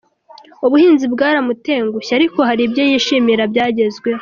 Ubuhinzi 0.65 1.05
bwaramutengushye 1.13 2.11
ariko 2.19 2.39
hari 2.47 2.61
ibyo 2.67 2.83
yishimira 2.89 3.43
byagezweho. 3.51 4.19